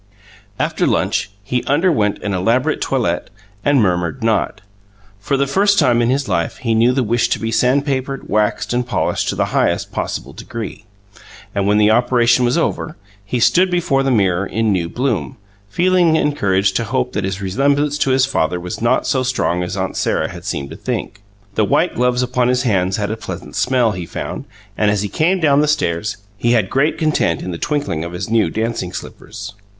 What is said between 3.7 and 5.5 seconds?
murmured not. For the